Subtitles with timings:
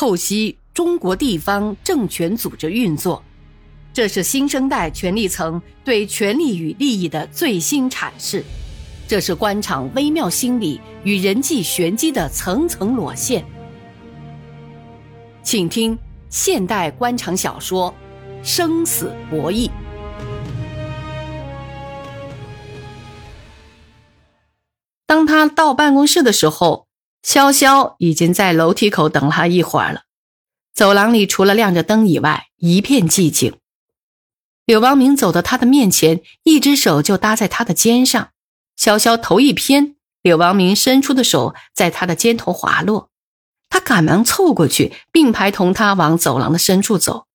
[0.00, 3.22] 透析中国地方政权组织运作，
[3.92, 8.42] 这是新生代权力层对权力与利益的最新阐释，
[9.06, 13.44] 这是官场微妙心理与人际玄机的层层裸现。
[15.42, 15.98] 请听
[16.30, 17.94] 现代官场小说
[18.42, 19.68] 《生死博弈》。
[25.04, 26.89] 当他到办公室的时候。
[27.22, 30.04] 潇潇已经在楼梯口等了他一会儿了，
[30.72, 33.58] 走廊里除了亮着灯以外，一片寂静。
[34.64, 38.30] 柳王明走到他的面前，一只手就搭在他的肩上。
[38.78, 43.10] 潇潇头一偏，柳王明伸出的手在他的肩头滑落，
[43.68, 47.26] 他赶忙凑过去，并排同他往走廊的深处走，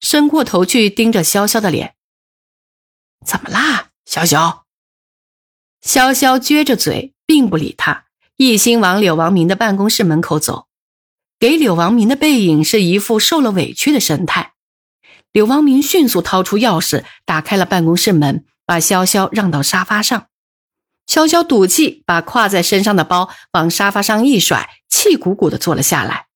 [0.00, 1.96] 伸过头去盯着潇潇的脸。
[3.26, 4.60] 怎么啦，潇潇？
[5.82, 8.06] 潇潇撅着嘴，并不理他。
[8.36, 10.66] 一心往柳王明的办公室门口走，
[11.38, 14.54] 给柳王明的背影是一副受了委屈的神态。
[15.32, 20.26] 柳王明迅速掏出钥匙，打开了办公室门，把潇潇让到沙发上。
[21.06, 26.26] 潇潇赌气，把挎在身上的包往沙发上一甩，气鼓鼓的坐了下来。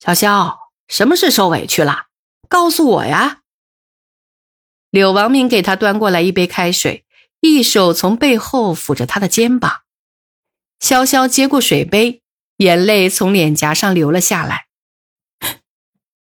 [0.00, 0.56] 潇潇，
[0.88, 2.06] 什么事受委屈了？
[2.48, 3.40] 告诉我呀！
[4.90, 7.04] 柳王明给他端过来一杯开水，
[7.40, 9.81] 一手从背后抚着他的肩膀。
[10.82, 12.22] 潇潇接过水杯，
[12.56, 14.66] 眼泪从脸颊上流了下来。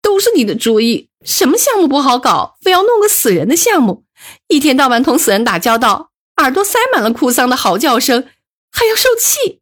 [0.04, 4.04] 都是你的主意，什么项目不好搞，非要弄个死人的项目，
[4.48, 8.30] 一天到晚同死人打交道，耳朵塞满了哭丧的嚎叫声，
[8.70, 9.62] 还要受气。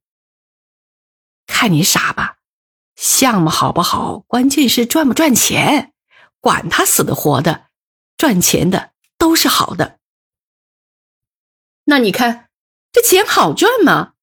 [1.46, 2.38] 看你傻吧，
[2.96, 5.94] 项目好不好，关键是赚不赚钱，
[6.40, 7.68] 管他死的活的，
[8.18, 10.00] 赚钱的都是好的。
[11.86, 12.50] 那你看，
[12.92, 14.14] 这钱好赚吗？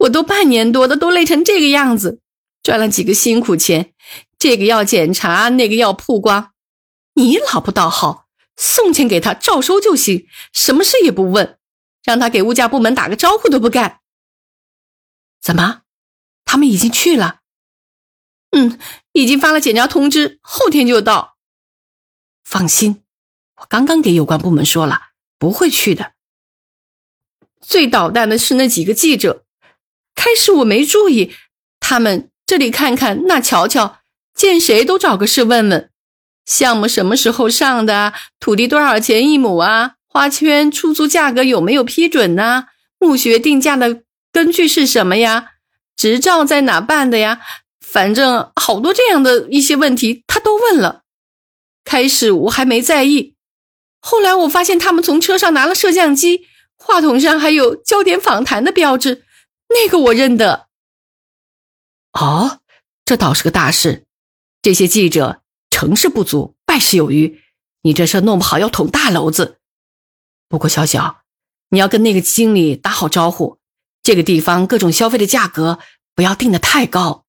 [0.00, 2.20] 我都半年多的，都累成这个样子，
[2.62, 3.92] 赚了几个辛苦钱，
[4.38, 6.52] 这个要检查，那个要曝光。
[7.14, 8.26] 你老婆倒好，
[8.56, 11.58] 送钱给他照收就行，什么事也不问，
[12.02, 14.00] 让他给物价部门打个招呼都不干。
[15.42, 15.82] 怎么，
[16.44, 17.40] 他们已经去了？
[18.52, 18.78] 嗯，
[19.12, 21.36] 已经发了检查通知，后天就到。
[22.42, 23.02] 放心，
[23.56, 26.14] 我刚刚给有关部门说了，不会去的。
[27.60, 29.44] 最捣蛋的是那几个记者。
[30.22, 31.32] 开始我没注意，
[31.80, 34.00] 他们这里看看那瞧瞧，
[34.34, 35.88] 见谁都找个事问问，
[36.44, 42.66] 项目什么时候上的，土地多少钱一亩啊，花圈出租价格有没有批准呢？
[42.98, 45.52] 墓穴定价的根据是什么呀？
[45.96, 47.40] 执照在哪办的呀？
[47.80, 51.00] 反正好多这样的一些问题，他都问了。
[51.82, 53.36] 开始我还没在意，
[54.02, 56.42] 后来我发现他们从车上拿了摄像机，
[56.76, 59.24] 话筒上还有焦点访谈的标志。
[59.70, 60.68] 那个我认得。
[62.12, 62.60] 哦，
[63.04, 64.04] 这倒是个大事。
[64.60, 67.40] 这些记者成事不足，败事有余。
[67.82, 69.58] 你这事弄不好要捅大娄子。
[70.48, 71.22] 不过小小，
[71.70, 73.58] 你要跟那个经理打好招呼，
[74.02, 75.78] 这个地方各种消费的价格
[76.14, 77.24] 不要定的太高。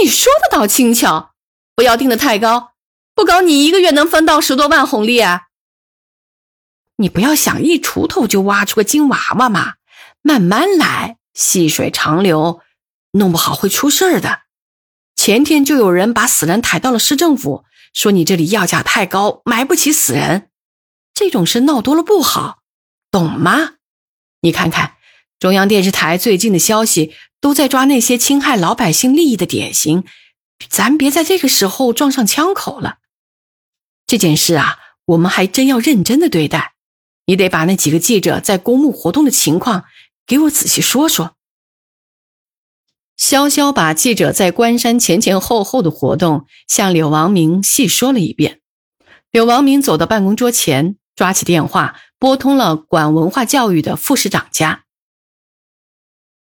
[0.00, 1.34] 你说的倒轻巧，
[1.74, 2.74] 不要定的太高，
[3.14, 5.48] 不高你一个月能分到十多万红利啊。
[6.96, 9.77] 你不要想一锄头就挖出个金娃娃嘛。
[10.22, 12.60] 慢慢来，细水长流，
[13.12, 14.42] 弄不好会出事儿的。
[15.16, 20.50] 前天就有人把死人抬到了市政府，说你这里要价太高，买不起死人。
[21.14, 22.60] 这种事闹多了不好，
[23.10, 23.74] 懂吗？
[24.42, 24.94] 你看看
[25.40, 30.04] 中央电视台最近的消息，都在抓那些侵害老百姓利益的典型，
[30.68, 32.98] 咱别在这个时候撞上枪口了。
[34.06, 36.74] 这件事啊，我们还真要认真的对待。
[37.26, 39.84] 你得把那几个记者在公墓活动的情况。
[40.28, 41.34] 给我仔细说说。
[43.18, 48.60] 潇潇把记者在关山前前后后的活动向柳王明细说了一遍。
[49.30, 54.84] 柳王明走到办公桌前，抓起电话拨通了管文化教育的副市长家。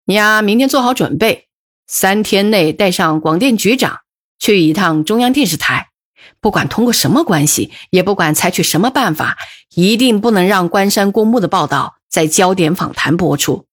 [0.05, 1.47] 你呀，明天做好准备，
[1.87, 4.01] 三天内带上广电局长
[4.37, 5.89] 去一趟中央电视台，
[6.41, 9.37] 不管通过什么关系，也不管采取什么办法，
[9.73, 13.68] 一定不能让关山公墓的报道在焦点访谈播出。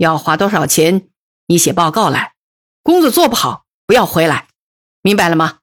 [0.00, 1.08] 要花多少钱？
[1.46, 2.32] 你写报告来。
[2.82, 4.48] 工作做不好，不要回来，
[5.02, 5.58] 明白了吗？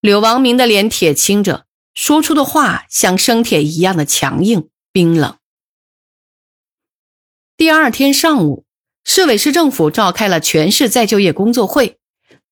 [0.00, 5.38] 柳王明的脸铁青着，说出的话像生铁一样的强硬冰冷。
[7.56, 8.64] 第二天上午，
[9.04, 12.00] 市委市政府召开了全市再就业工作会，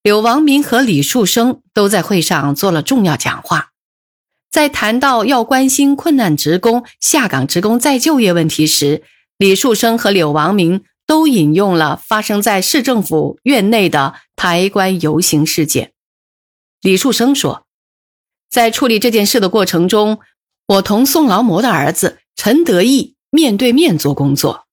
[0.02, 3.72] 柳王明和李树生都在会上做了重要讲话。
[4.48, 9.02] 在谈到要关心困难职工、下岗职工再就业问题时，
[9.38, 15.92] 李树生和柳王明都引用了发生在市政府院内的抬棺游行事件。
[16.80, 17.64] 李树生说，
[18.50, 20.18] 在处理这件事的过程中，
[20.66, 24.66] 我同宋劳模的儿子陈德义面对面做工作。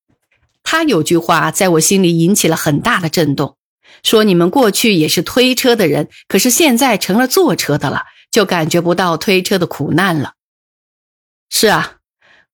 [0.64, 3.56] 他有句话在我心里引起了很大的震动，
[4.02, 8.02] 说你们过去也是推车的人，可是现在成了坐车的了，
[8.32, 10.32] 就感觉不到推车的苦难了。
[11.50, 11.95] 是啊，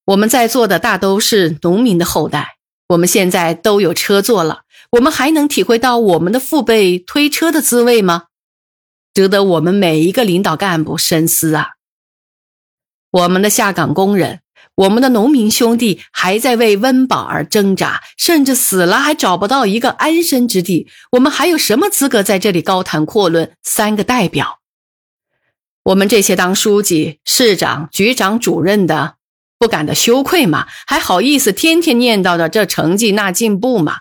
[0.05, 2.57] 我们在座的大都是农民的后代，
[2.89, 8.25] 我们现在都有车坐了，我们还能体会到我们的父辈推车的滋味吗？
[9.15, 11.73] 值得我们每一个领导干部深思啊！
[13.11, 14.41] 我们的下岗工人，
[14.75, 24.59] 我们的农民兄弟还在为温饱而挣扎，甚至死了还找不到一个安身之地，我们还有什么资格在这里高谈阔论三个代表？
[25.85, 29.17] 我们这些当书记、市长、局长、主任的，
[29.63, 30.67] 不感到羞愧吗？
[30.89, 34.01] 还好意思天天念叨着这成绩那进步吗？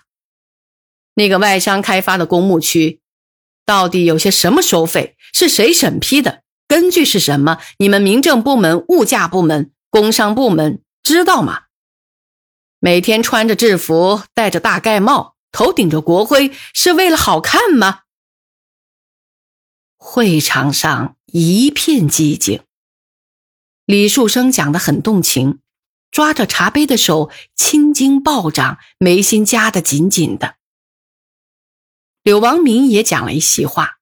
[1.13, 3.00] 那个外商开发的公墓区，
[3.63, 5.16] 到底有些什么收费？
[5.31, 6.42] 是谁审批的？
[6.68, 7.60] 根据是什么？
[7.78, 11.66] 你们民政部门、物价部门、工商部门知道吗？
[12.80, 18.00] 每天穿着制服，戴着大盖帽，头顶着国徽，是为了好看吗？
[19.96, 21.16] 会场上。
[21.28, 22.63] 一片寂静。
[23.91, 25.59] 李树生讲的很动情，
[26.11, 30.55] 抓着茶杯的手青筋暴涨，眉心夹得紧紧的。
[32.23, 33.97] 柳王明也讲了一席话，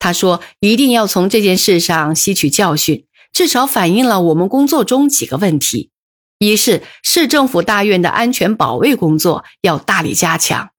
[0.00, 5.92] 他说：“一定要从这件事上吸取教训，至少反映了我们工作中几个问题：
[6.40, 10.70] 一是市政府大院的安全保卫工作要大力加强。”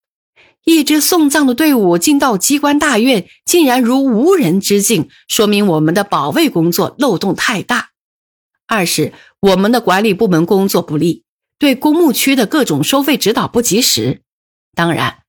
[0.65, 7.88] 一支送葬的队伍进到机关大院，竟然如无人之境，说明我们的保卫工作漏洞太大。
[8.69, 11.23] 二是我们的管理部门工作不力，
[11.57, 14.21] 对公墓区的各种收费指导不及时。
[14.75, 15.23] 当然，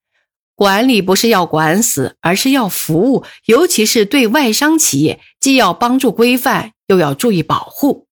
[0.55, 8.07] 管理不是要管死，而是要服务，尤其是对外商企业，既要帮助规范，又要注意保护。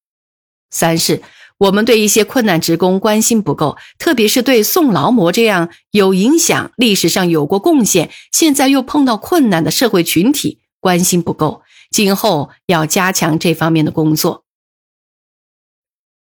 [0.70, 1.22] 三是。
[1.58, 11.62] 我们对一些困难职工关心不够，特别是对宋劳模这样有影响、历史上有过贡献、现在又碰到困难的社会群体关心不够。
[11.90, 14.44] 今后要加强这方面的工作。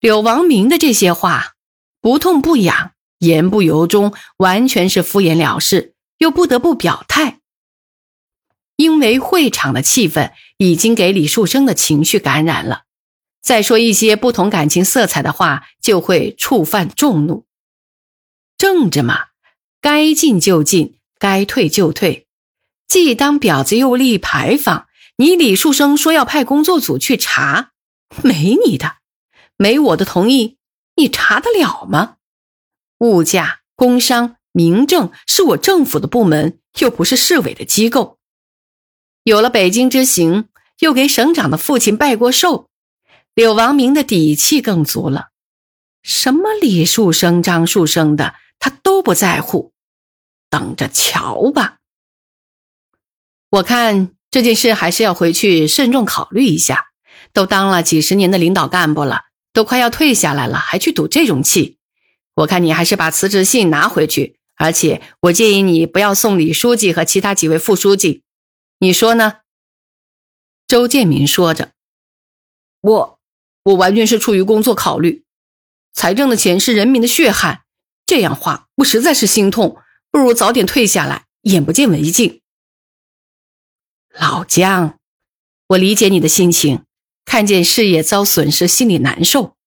[0.05, 1.55] 柳王明的这些话
[1.99, 7.39] 不痛不痒、言不由衷，完全是敷衍了事，又不得不表态，
[8.75, 12.83] 因为会场的气氛已经给李树生的情绪感染了。
[13.41, 17.47] 再说一些不同感情色彩的话，就会触犯众怒。
[18.59, 19.29] 政治嘛，
[19.81, 22.27] 该进就进，该退就退，
[22.87, 24.85] 既当婊子又立牌坊。
[25.17, 27.71] 你李树生说要派工作组去查，
[28.21, 28.97] 没你的，
[29.57, 30.57] 没我的同意，
[30.95, 32.17] 你查得了吗？
[32.99, 38.17] 物价、工商、民政是我政府的部门，又不是市委的机构。
[39.23, 40.49] 有了北京之行，
[40.79, 42.69] 又给省长的父亲拜过寿。
[43.33, 45.29] 柳王明的底气更足了，
[46.03, 49.73] 什么李树生、张树生的，他都不在乎，
[50.49, 51.77] 等着瞧吧。
[53.49, 56.87] 我看这件事还是要回去慎重考虑一下。
[57.33, 59.23] 都当了几十年的领导干部了，
[59.55, 61.79] 都快要退下来了，还去赌这种气？
[62.35, 68.21] 我看你还是把辞职信拿回去，而且我建议你不要送李书记和其他几位副书记，
[68.79, 69.37] 你说呢？
[70.67, 71.71] 周建民说着，
[72.81, 73.15] 我。
[73.63, 75.23] 我完全是出于工作考虑，
[75.91, 77.63] 财政的钱是人民的血汗，
[78.05, 79.81] 这样花我实在是心痛，
[80.11, 82.41] 不如早点退下来，眼不见为净。
[84.19, 84.99] 老姜，
[85.69, 86.83] 我理解你的心情，
[87.25, 89.57] 看见事业遭损失，心里难受。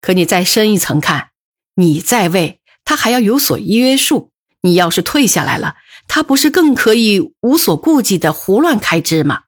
[0.00, 1.30] 可你再深一层看，
[1.74, 4.32] 你在位，他还要有所约束。
[4.62, 5.76] 你要是退下来了，
[6.08, 9.44] 他不是更可以无所顾忌的胡乱开支吗？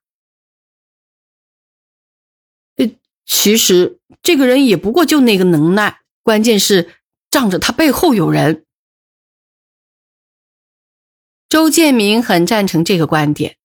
[2.76, 2.90] 呃
[3.24, 8.66] 其实这个人也不过就那个能耐，关键是仗着他背后有人。
[11.48, 13.56] 周建明很赞成这个观点。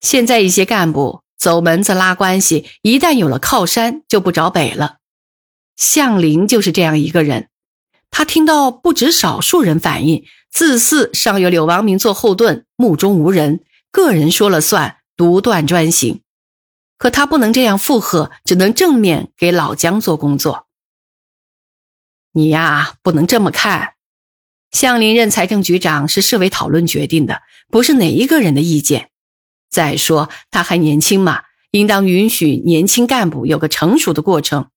[0.00, 4.96] 现在一些干部走门子拉关系，一旦有了靠山，就不找北了。
[5.76, 7.50] 向林就是这样一个人。
[8.10, 13.60] 他听到不止少数人反映，自恃上有柳王明做后盾，目中无人，
[13.92, 16.22] 个人说了算，独断专行。
[16.96, 20.66] 可他不能这样附和，只能正面给老姜做工作。
[22.32, 23.96] 你呀，不能这么看。
[24.70, 29.10] 向林任财政局长是市委讨论决定的，不是哪一个人的意见。
[29.74, 34.70] 再说他还年轻嘛，应当允许年轻干部有个成熟的过程。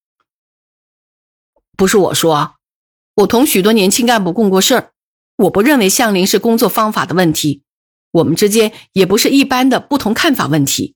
[1.77, 2.55] 不是我说，
[3.13, 4.91] 我同许多年轻干部共过事儿，
[5.35, 7.61] 我不认为相邻是工作方法的问题，
[8.09, 10.95] 我们之间也不是一般的不同看法问题。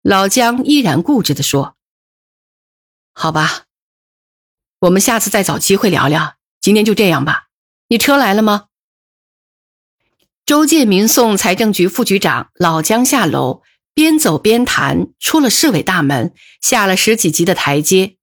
[0.00, 1.74] 老姜依然固执地说
[3.12, 3.64] ：“好吧，
[4.78, 6.36] 我们下次再找机会聊聊。
[6.60, 7.48] 今天就这样吧。
[7.88, 8.66] 你车来了吗？”
[10.46, 13.62] 周建民送财政局副局长老姜下楼，
[13.94, 18.16] 边走边谈，出了市委大门，下了十几级的台阶，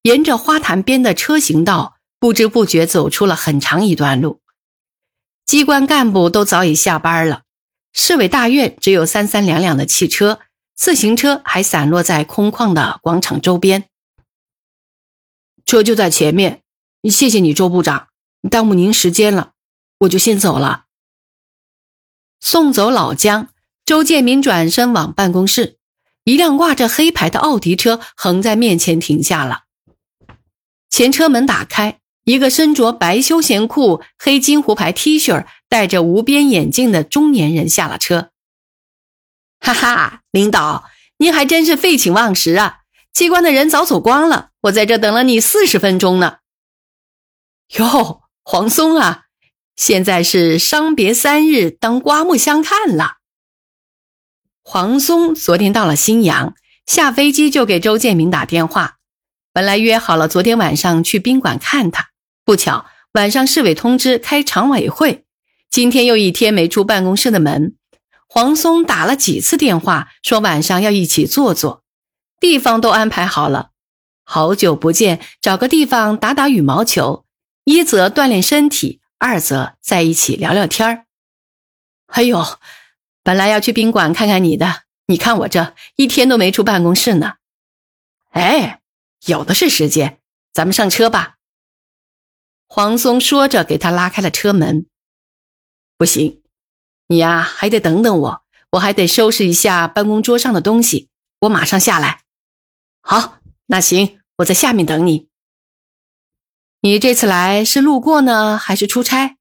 [0.00, 4.40] 沿着花坛边的车行道，不知不觉走出了很长一段路。
[5.44, 7.42] 机关干部都早已下班了，
[7.92, 10.40] 市委大院只有三三两两的汽车，
[10.74, 13.84] 自行车还散落在空旷的广场周边。
[15.66, 16.62] 车就在前面，
[17.10, 18.08] 谢谢你，周部长，
[18.50, 19.52] 耽误您时间了，
[19.98, 20.85] 我就先走了。
[22.40, 23.48] 送走老姜，
[23.84, 25.78] 周建民转身往办公室。
[26.24, 29.62] 一辆挂着黑牌的奥迪车横在面前停下了。
[30.90, 38.30] 前车门打开，一个身着白休闲裤、黑金狐牌 T 恤、戴着无边眼镜的中年人下了车。
[39.60, 40.84] 哈哈，领导，
[41.18, 42.80] 您还真是废寝忘食啊！
[43.12, 46.38] 机关的人早走光了，我在这等了你四十分钟呢。
[47.76, 49.25] 哟，黄松啊！
[49.76, 53.18] 现在是伤别三日，当刮目相看了。
[54.62, 56.54] 黄松昨天到了新阳，
[56.86, 58.96] 下飞机就给周建明打电话，
[59.52, 62.08] 本来约好了昨天晚上去宾馆看他，
[62.44, 65.24] 不巧晚上市委通知开常委会，
[65.70, 67.76] 今天又一天没出办公室的门。
[68.26, 71.84] 黄松打了几次电话，说晚上要一起坐坐，
[72.40, 73.70] 地方都安排好了。
[74.24, 77.24] 好久不见，找个地方打打羽毛球，
[77.64, 79.00] 一则锻炼身体。
[79.18, 81.06] 二则在一起聊聊天儿。
[82.06, 82.58] 哎呦，
[83.22, 87.34] 本来要去宾馆看看你的，你看我这一天都没出办公室呢。
[88.30, 88.80] 哎，
[89.26, 90.20] 有的是时间，
[90.52, 91.36] 咱们上车吧。
[92.68, 94.86] 黄松说着，给他拉开了车门。
[95.96, 96.42] 不行，
[97.08, 101.08] 你呀还得等等我，我还得收拾一下办公桌上的东西，
[101.40, 102.22] 我马上下来。
[103.00, 105.28] 好，那行，我在下面等你。
[106.86, 109.38] 你这次来是路过呢，还是出差？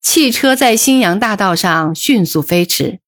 [0.00, 2.98] 汽车在新阳大道上迅速飞驰，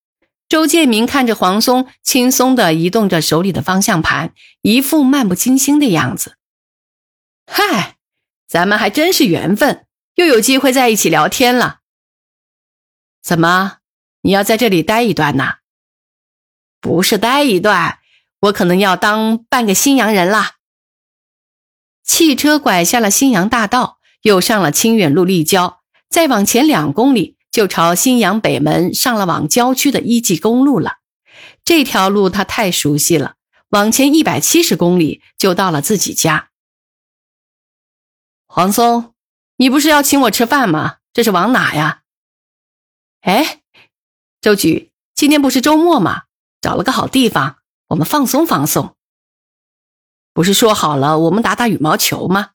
[0.48, 6.36] 周建明看着黄松轻松地移动着手里的方向盘，一副漫不经心的样子。
[7.46, 7.96] 嗨，
[8.46, 11.80] 咱们还真是缘分，又有机会在一起聊天了。
[13.20, 13.78] 怎么，
[14.20, 15.54] 你要在这里待一段呢？
[16.80, 17.98] 不是待一段，
[18.42, 20.52] 我可能要当半个新阳人了。
[22.04, 30.98] 汽车拐下了新阳大道，又上了清远路立交，再往前两公里就朝新阳北门上了往郊区的一级公路了。
[31.64, 33.34] 这条路他太熟悉了，
[33.70, 36.50] 往前一百七十公里就到了自己家。
[38.46, 39.14] 黄松，
[39.56, 40.96] 你不是要请我吃饭吗？
[41.12, 42.02] 这是往哪呀？
[43.20, 43.60] 哎，
[44.40, 46.24] 周局，今天不是周末吗？
[46.60, 48.96] 找了个好地方，我们放松放松。
[50.34, 52.50] 不是说好了我们打打羽毛球吗？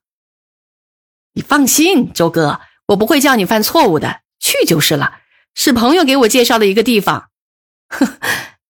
[1.34, 5.20] 你放心，周哥，我不会叫你犯错误的，去就是了。
[5.54, 7.30] 是朋友给我介绍的一个地方。
[7.88, 8.18] 哼，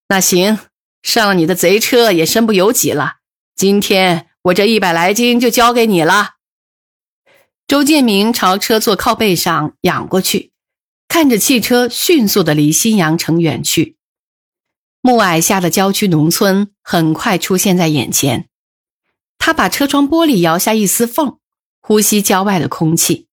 [0.08, 0.58] 那行，
[1.02, 3.16] 上了你的贼车也身不由己了。
[3.56, 6.36] 今天我这一百来斤就交给你了。
[7.66, 10.52] 周建明朝车座靠背上仰过去，
[11.08, 13.96] 看着汽车迅速的离新阳城远去。
[15.00, 18.48] 暮霭下的郊区农村很快出现在眼前。
[19.38, 21.38] 他把车窗玻璃摇下一丝缝，
[21.80, 23.28] 呼吸郊外的空气。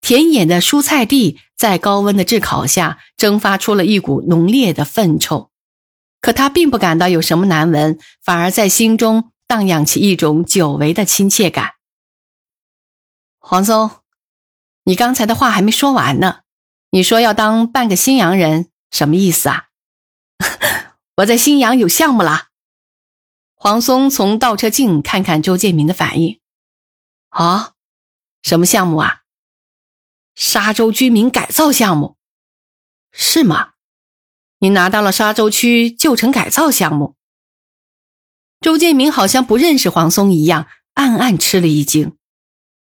[0.00, 5.50] 田野的蔬菜地在高温的炙烤下蒸发出了一股浓烈的粪臭，
[6.20, 11.72] 可他并不感到有什么难闻，反而在心中荡漾起一种久违的亲切感。
[13.38, 13.90] 黄松，
[14.84, 16.40] 你刚才的话还没说完呢，
[16.90, 19.66] 你说要当半个新阳人，什么意思啊？
[21.18, 22.49] 我在新阳有项目啦。
[23.62, 26.40] 黄松从倒车镜看看周建明的反应，
[27.28, 27.74] 啊，
[28.42, 29.20] 什么项目啊？
[30.34, 32.16] 沙洲居民改造项目，
[33.12, 33.72] 是吗？
[34.60, 37.16] 你拿到了沙洲区旧城改造项目？
[38.62, 42.16] 周建明好像不认识黄松一样，暗暗吃了一惊。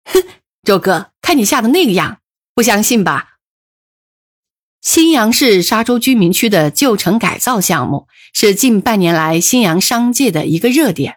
[0.05, 0.23] 哼，
[0.63, 2.21] 周哥，看你吓得那个样，
[2.55, 3.38] 不相信吧？
[4.81, 11.17] 新阳市沙洲居民区的旧城改造项目是近半年来新阳商界的一个热点，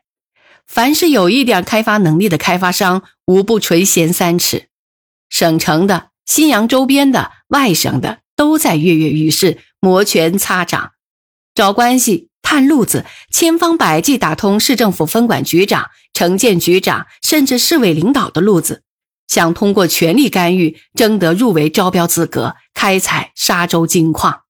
[0.65, 4.69] 凡是有一点开发能力的开发商，无不垂涎三尺。
[5.29, 10.93] 省城的、新阳周边的、外省的，都在跃跃欲试，摩拳擦掌，
[11.53, 18.81] 找关系、探路子，千方百计打通市政府分管局长、城建局长，甚至市委领导的路子。
[19.31, 24.41] 想通过权力干预争得入围招标资格，开采沙洲金矿。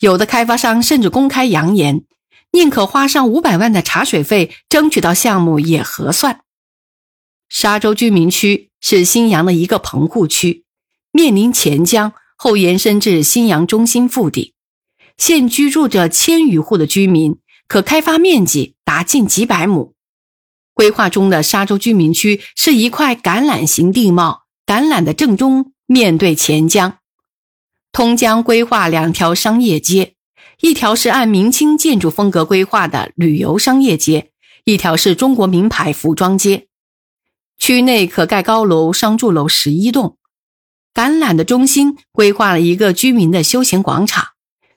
[0.00, 2.02] 有的开发商甚至公开扬言，
[2.50, 6.40] 宁可花上五百万的茶水费，争取到项目也合算。
[7.48, 10.64] 沙洲居民区是新阳的一个棚户区，
[11.12, 14.54] 面临钱江，后延伸至新阳中心腹地，
[15.16, 19.94] 现居住着千余户的居民，可开发面积达近几百亩。
[20.74, 26.98] 规划中的沙洲居民区是一块橄榄形地貌，橄榄的正中面对钱江，
[27.92, 30.14] 通江规划两条商业街，
[30.60, 34.30] 一条是按明清建筑风格规划的旅游商业街，
[34.64, 36.68] 一条是中国名牌服装街。
[37.58, 40.16] 区内可盖高楼商住楼十一栋。
[40.94, 44.28] 橄榄的中心规划了一个居民的休闲广场，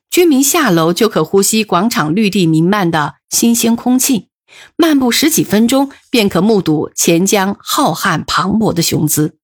[0.09, 4.29] 居民下楼就可呼吸广场绿地弥漫的新鲜空气。
[4.75, 9.37] 漫步十几分钟，便可目睹钱江浩瀚磅礴的雄姿。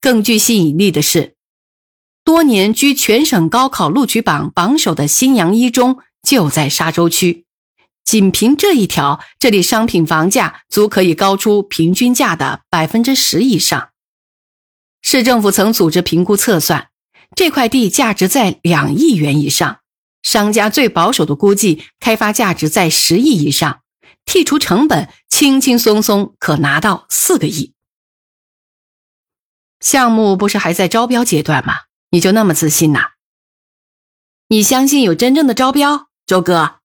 [0.00, 1.36] 更具吸引力的是，
[2.24, 7.46] 多年居全省高考录取榜榜首的新阳一中就在沙洲区。
[8.04, 13.90] 仅凭这一条，这里商品房价足可以高出平均价的百分之十以上。
[15.02, 16.88] 市政府曾组织评估测算，
[17.36, 19.80] 这块地价值在两亿元以上。
[20.22, 23.80] 商家最保守的估计，开发价值在十亿以上。
[24.28, 27.72] 剔除成本，轻轻松松可拿到四个亿。
[29.80, 31.84] 项目不是还在招标阶段吗？
[32.10, 33.12] 你就那么自信呐？
[34.48, 36.80] 你相信有真正的招标，周哥？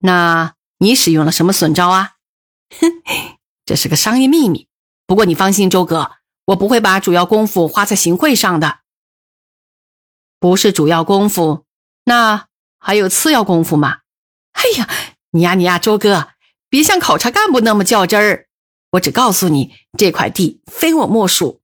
[0.00, 2.16] 那你使用了什么损招啊？
[2.78, 3.02] 哼，
[3.64, 4.68] 这是个商业秘密。
[5.06, 8.80] 不过你放心，周哥，我不会把主要功夫花在行贿上的。
[10.38, 11.64] 不是主要功夫，
[12.04, 12.48] 那
[12.78, 14.00] 还有次要功夫吗？
[14.52, 14.86] 哎呀！
[15.32, 16.28] 你呀，你呀，周哥，
[16.68, 18.46] 别像考察干部那么较真儿。
[18.92, 21.59] 我只告诉你，这块地非我莫属。